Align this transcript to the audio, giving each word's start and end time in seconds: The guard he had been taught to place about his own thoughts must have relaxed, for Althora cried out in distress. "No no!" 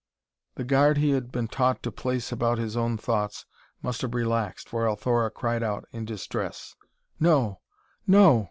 The 0.55 0.63
guard 0.63 0.97
he 0.97 1.11
had 1.11 1.31
been 1.31 1.47
taught 1.47 1.83
to 1.83 1.91
place 1.91 2.31
about 2.31 2.57
his 2.57 2.75
own 2.75 2.97
thoughts 2.97 3.45
must 3.83 4.01
have 4.01 4.15
relaxed, 4.15 4.67
for 4.67 4.87
Althora 4.89 5.29
cried 5.29 5.61
out 5.61 5.85
in 5.91 6.05
distress. 6.05 6.75
"No 7.19 7.59
no!" 8.07 8.39